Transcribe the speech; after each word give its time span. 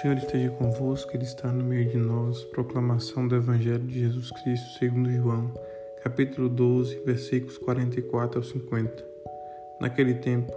Senhor 0.00 0.16
esteja 0.16 0.50
convosco, 0.50 1.14
Ele 1.14 1.22
está 1.22 1.52
no 1.52 1.64
meio 1.64 1.88
de 1.88 1.96
nós. 1.96 2.42
Proclamação 2.44 3.28
do 3.28 3.36
Evangelho 3.36 3.86
de 3.86 4.00
Jesus 4.00 4.30
Cristo 4.42 4.78
segundo 4.78 5.10
João, 5.10 5.52
capítulo 6.02 6.48
12, 6.48 7.00
versículos 7.06 7.58
44 7.58 8.38
ao 8.38 8.44
50. 8.44 9.04
Naquele 9.80 10.14
tempo, 10.14 10.52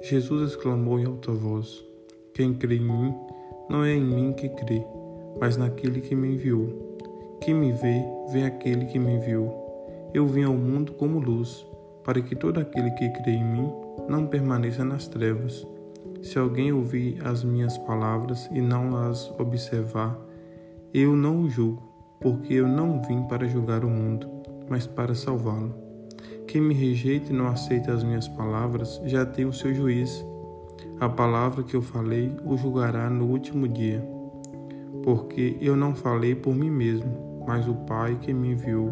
Jesus 0.00 0.52
exclamou 0.52 0.98
em 0.98 1.04
alta 1.04 1.30
voz: 1.30 1.84
Quem 2.32 2.54
crê 2.54 2.76
em 2.76 2.80
mim, 2.80 3.14
não 3.68 3.84
é 3.84 3.92
em 3.94 4.00
mim 4.00 4.32
que 4.32 4.48
crê, 4.48 4.82
mas 5.38 5.56
naquele 5.58 6.00
que 6.00 6.14
me 6.14 6.34
enviou. 6.34 6.96
Quem 7.42 7.54
me 7.54 7.72
vê, 7.72 8.02
vê 8.32 8.44
aquele 8.44 8.86
que 8.86 8.98
me 8.98 9.12
enviou. 9.12 10.10
Eu 10.14 10.26
vim 10.26 10.44
ao 10.44 10.54
mundo 10.54 10.92
como 10.92 11.18
luz, 11.18 11.66
para 12.02 12.20
que 12.22 12.34
todo 12.34 12.60
aquele 12.60 12.90
que 12.92 13.10
crê 13.10 13.32
em 13.32 13.44
mim 13.44 13.70
não 14.08 14.26
permaneça 14.26 14.84
nas 14.84 15.06
trevas. 15.06 15.66
Se 16.24 16.38
alguém 16.38 16.72
ouvir 16.72 17.18
as 17.22 17.44
minhas 17.44 17.76
palavras 17.76 18.48
e 18.50 18.58
não 18.58 18.96
as 18.96 19.30
observar, 19.38 20.18
eu 20.94 21.14
não 21.14 21.42
o 21.42 21.50
julgo, 21.50 21.82
porque 22.18 22.54
eu 22.54 22.66
não 22.66 23.02
vim 23.02 23.24
para 23.24 23.46
julgar 23.46 23.84
o 23.84 23.90
mundo, 23.90 24.26
mas 24.66 24.86
para 24.86 25.14
salvá-lo. 25.14 25.74
Quem 26.46 26.62
me 26.62 26.72
rejeita 26.72 27.30
e 27.30 27.36
não 27.36 27.46
aceita 27.46 27.92
as 27.92 28.02
minhas 28.02 28.26
palavras 28.26 29.02
já 29.04 29.26
tem 29.26 29.44
o 29.44 29.52
seu 29.52 29.74
juiz. 29.74 30.24
A 30.98 31.10
palavra 31.10 31.62
que 31.62 31.76
eu 31.76 31.82
falei 31.82 32.34
o 32.42 32.56
julgará 32.56 33.10
no 33.10 33.26
último 33.26 33.68
dia. 33.68 34.02
Porque 35.02 35.58
eu 35.60 35.76
não 35.76 35.94
falei 35.94 36.34
por 36.34 36.54
mim 36.54 36.70
mesmo, 36.70 37.44
mas 37.46 37.68
o 37.68 37.74
Pai 37.74 38.18
que 38.18 38.32
me 38.32 38.52
enviou. 38.52 38.90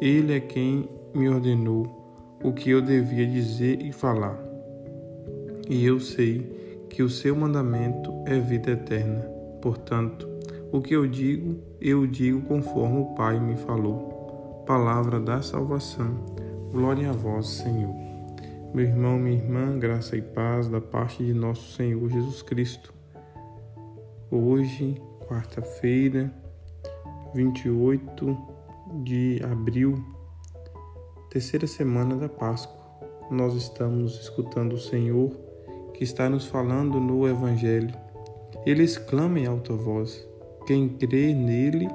Ele 0.00 0.34
é 0.34 0.40
quem 0.40 0.88
me 1.12 1.28
ordenou 1.28 2.38
o 2.44 2.52
que 2.52 2.70
eu 2.70 2.80
devia 2.80 3.26
dizer 3.26 3.82
e 3.82 3.90
falar. 3.90 4.38
E 5.68 5.84
eu 5.84 5.98
sei 5.98 6.59
que 6.90 7.02
o 7.02 7.08
seu 7.08 7.34
mandamento 7.34 8.12
é 8.26 8.38
vida 8.38 8.72
eterna. 8.72 9.22
Portanto, 9.62 10.28
o 10.72 10.80
que 10.82 10.94
eu 10.94 11.06
digo, 11.06 11.58
eu 11.80 12.06
digo 12.06 12.42
conforme 12.42 13.00
o 13.00 13.14
Pai 13.14 13.38
me 13.38 13.56
falou. 13.56 14.64
Palavra 14.66 15.20
da 15.20 15.40
salvação. 15.40 16.16
Glória 16.72 17.10
a 17.10 17.12
vós, 17.12 17.48
Senhor. 17.48 17.94
Meu 18.74 18.84
irmão, 18.84 19.18
minha 19.18 19.36
irmã, 19.36 19.78
graça 19.78 20.16
e 20.16 20.22
paz 20.22 20.68
da 20.68 20.80
parte 20.80 21.24
de 21.24 21.32
nosso 21.32 21.76
Senhor 21.76 22.08
Jesus 22.08 22.42
Cristo. 22.42 22.92
Hoje, 24.30 25.00
quarta-feira, 25.26 26.32
28 27.34 28.36
de 29.02 29.40
abril, 29.44 30.04
terceira 31.30 31.66
semana 31.66 32.16
da 32.16 32.28
Páscoa, 32.28 32.78
nós 33.30 33.54
estamos 33.54 34.20
escutando 34.20 34.74
o 34.74 34.80
Senhor 34.80 35.49
que 36.00 36.04
está 36.04 36.30
nos 36.30 36.46
falando 36.46 36.98
no 36.98 37.28
Evangelho. 37.28 37.94
Ele 38.64 38.82
exclama 38.82 39.38
em 39.38 39.44
alta 39.44 39.74
voz: 39.74 40.26
Quem 40.66 40.88
crê 40.88 41.34
nele 41.34 41.90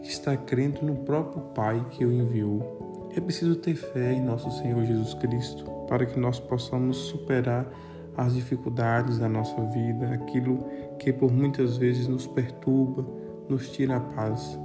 está 0.00 0.36
crendo 0.36 0.86
no 0.86 0.94
próprio 0.98 1.42
Pai 1.52 1.84
que 1.90 2.04
o 2.04 2.12
enviou. 2.12 3.10
É 3.16 3.20
preciso 3.20 3.56
ter 3.56 3.74
fé 3.74 4.12
em 4.12 4.22
nosso 4.22 4.48
Senhor 4.62 4.84
Jesus 4.84 5.12
Cristo 5.14 5.64
para 5.88 6.06
que 6.06 6.20
nós 6.20 6.38
possamos 6.38 6.98
superar 6.98 7.68
as 8.16 8.32
dificuldades 8.32 9.18
da 9.18 9.28
nossa 9.28 9.60
vida, 9.72 10.08
aquilo 10.12 10.64
que 10.96 11.12
por 11.12 11.32
muitas 11.32 11.76
vezes 11.76 12.06
nos 12.06 12.28
perturba, 12.28 13.04
nos 13.48 13.68
tira 13.70 13.96
a 13.96 14.00
paz. 14.00 14.56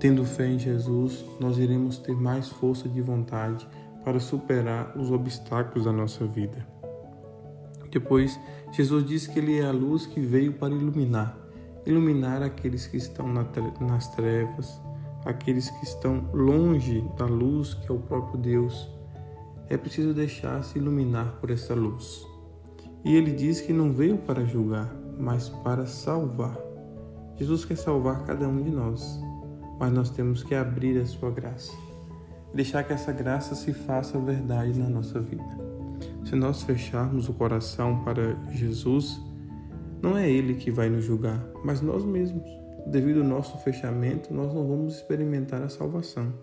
Tendo 0.00 0.24
fé 0.24 0.46
em 0.46 0.58
Jesus, 0.58 1.26
nós 1.38 1.58
iremos 1.58 1.98
ter 1.98 2.16
mais 2.16 2.48
força 2.48 2.88
de 2.88 3.02
vontade 3.02 3.68
para 4.02 4.18
superar 4.18 4.96
os 4.96 5.10
obstáculos 5.10 5.84
da 5.84 5.92
nossa 5.92 6.24
vida. 6.24 6.74
Depois, 7.90 8.38
Jesus 8.72 9.06
diz 9.06 9.26
que 9.26 9.38
Ele 9.38 9.58
é 9.58 9.64
a 9.64 9.72
luz 9.72 10.06
que 10.06 10.20
veio 10.20 10.52
para 10.54 10.74
iluminar 10.74 11.46
iluminar 11.86 12.42
aqueles 12.42 12.86
que 12.86 12.96
estão 12.96 13.28
nas 13.32 14.08
trevas, 14.08 14.80
aqueles 15.24 15.70
que 15.70 15.84
estão 15.84 16.28
longe 16.34 17.00
da 17.16 17.24
luz 17.24 17.74
que 17.74 17.90
é 17.90 17.94
o 17.94 17.98
próprio 17.98 18.38
Deus. 18.38 18.90
É 19.68 19.76
preciso 19.76 20.12
deixar-se 20.12 20.78
iluminar 20.78 21.36
por 21.40 21.50
essa 21.50 21.74
luz. 21.74 22.26
E 23.04 23.14
ele 23.14 23.30
diz 23.30 23.60
que 23.60 23.72
não 23.72 23.92
veio 23.92 24.18
para 24.18 24.44
julgar, 24.44 24.92
mas 25.18 25.48
para 25.48 25.86
salvar. 25.86 26.58
Jesus 27.36 27.64
quer 27.64 27.76
salvar 27.76 28.24
cada 28.24 28.48
um 28.48 28.62
de 28.62 28.70
nós, 28.70 29.20
mas 29.78 29.92
nós 29.92 30.10
temos 30.10 30.42
que 30.42 30.54
abrir 30.54 31.00
a 31.00 31.06
sua 31.06 31.30
graça, 31.30 31.72
deixar 32.52 32.82
que 32.82 32.92
essa 32.92 33.12
graça 33.12 33.54
se 33.54 33.72
faça 33.72 34.18
verdade 34.18 34.78
na 34.78 34.88
nossa 34.88 35.20
vida. 35.20 35.75
Se 36.28 36.34
nós 36.34 36.64
fecharmos 36.64 37.28
o 37.28 37.32
coração 37.32 38.02
para 38.02 38.34
Jesus, 38.50 39.16
não 40.02 40.18
é 40.18 40.28
Ele 40.28 40.54
que 40.54 40.72
vai 40.72 40.88
nos 40.88 41.04
julgar, 41.04 41.40
mas 41.64 41.80
nós 41.80 42.04
mesmos. 42.04 42.48
Devido 42.84 43.20
ao 43.20 43.26
nosso 43.26 43.56
fechamento, 43.58 44.34
nós 44.34 44.52
não 44.52 44.66
vamos 44.66 44.96
experimentar 44.96 45.62
a 45.62 45.68
salvação. 45.68 46.34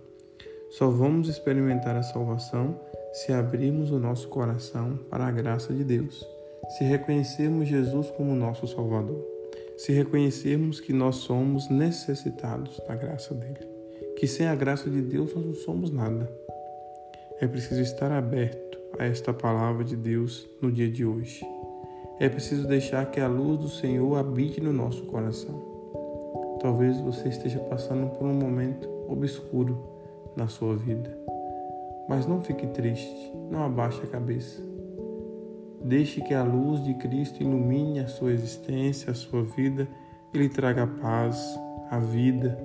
Só 0.70 0.90
vamos 0.90 1.28
experimentar 1.28 1.98
a 1.98 2.02
salvação 2.02 2.80
se 3.12 3.34
abrirmos 3.34 3.92
o 3.92 4.00
nosso 4.00 4.30
coração 4.30 4.98
para 5.10 5.28
a 5.28 5.32
graça 5.32 5.74
de 5.74 5.84
Deus, 5.84 6.26
se 6.78 6.86
reconhecermos 6.86 7.68
Jesus 7.68 8.10
como 8.12 8.34
nosso 8.36 8.66
Salvador, 8.66 9.22
se 9.78 9.92
reconhecermos 9.92 10.80
que 10.80 10.94
nós 10.94 11.18
somos 11.18 11.70
necessitados 11.70 12.82
da 12.88 12.96
graça 12.96 13.34
dele, 13.34 13.68
que 14.18 14.28
sem 14.28 14.48
a 14.48 14.56
graça 14.56 14.90
de 14.90 15.02
Deus 15.02 15.36
nós 15.36 15.46
não 15.46 15.54
somos 15.54 15.92
nada. 15.92 16.32
É 17.42 17.48
preciso 17.48 17.82
estar 17.82 18.12
aberto 18.14 18.73
a 19.00 19.06
esta 19.06 19.34
palavra 19.34 19.84
de 19.84 19.96
Deus 19.96 20.48
no 20.62 20.72
dia 20.72 20.90
de 20.90 21.06
hoje. 21.06 21.46
É 22.20 22.30
preciso 22.30 22.68
deixar 22.68 23.06
que 23.08 23.20
a 23.20 23.28
luz 23.28 23.58
do 23.58 23.68
Senhor 23.68 24.16
habite 24.18 24.62
no 24.62 24.72
nosso 24.72 25.04
coração. 25.06 25.62
Talvez 26.62 27.00
você 27.02 27.30
esteja 27.30 27.60
passando 27.60 28.08
por 28.12 28.26
um 28.26 28.34
momento 28.34 28.88
obscuro 29.08 29.78
na 30.36 30.48
sua 30.48 30.76
vida, 30.76 31.16
mas 32.08 32.26
não 32.26 32.42
fique 32.42 32.68
triste, 32.68 33.34
não 33.50 33.64
abaixe 33.64 34.02
a 34.04 34.08
cabeça. 34.08 34.62
Deixe 35.84 36.22
que 36.22 36.34
a 36.34 36.44
luz 36.44 36.84
de 36.84 36.94
Cristo 36.94 37.44
ilumine 37.44 38.00
a 38.00 38.08
sua 38.08 38.32
existência, 38.32 39.12
a 39.12 39.16
sua 39.16 39.44
vida, 39.44 39.88
e 40.34 40.38
lhe 40.38 40.50
traga 40.50 40.84
a 40.84 40.88
paz, 40.88 41.60
a 41.90 42.00
vida, 42.00 42.58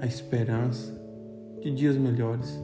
a 0.00 0.06
esperança 0.06 0.94
de 1.60 1.70
dias 1.70 1.96
melhores 1.96 2.58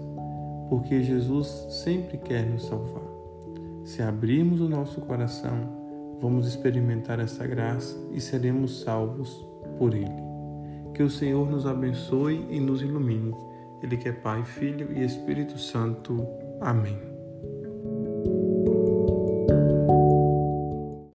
porque 0.72 1.02
Jesus 1.02 1.66
sempre 1.68 2.16
quer 2.16 2.46
nos 2.46 2.64
salvar. 2.64 3.02
Se 3.84 4.00
abrirmos 4.00 4.62
o 4.62 4.68
nosso 4.70 5.02
coração, 5.02 6.16
vamos 6.18 6.46
experimentar 6.46 7.20
essa 7.20 7.46
graça 7.46 7.94
e 8.10 8.18
seremos 8.18 8.80
salvos 8.80 9.46
por 9.76 9.92
Ele. 9.92 10.08
Que 10.94 11.02
o 11.02 11.10
Senhor 11.10 11.46
nos 11.50 11.66
abençoe 11.66 12.46
e 12.48 12.58
nos 12.58 12.80
ilumine. 12.80 13.34
Ele 13.82 13.98
que 13.98 14.08
é 14.08 14.12
Pai, 14.12 14.46
Filho 14.46 14.90
e 14.96 15.04
Espírito 15.04 15.58
Santo. 15.58 16.26
Amém. 16.58 17.11